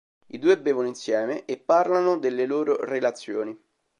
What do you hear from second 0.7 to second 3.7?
insieme e parlano delle loro relazioni.